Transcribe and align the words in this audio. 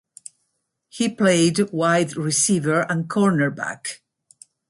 He 0.89 1.09
played 1.09 1.71
wide 1.71 2.17
receiver 2.17 2.87
and 2.91 3.07
cornerback. 3.07 3.97